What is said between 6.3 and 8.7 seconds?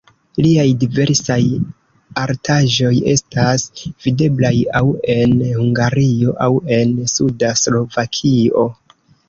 aŭ en suda Slovakio.